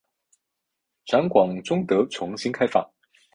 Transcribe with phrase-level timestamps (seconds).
[1.05, 2.91] 展馆终得重新开放。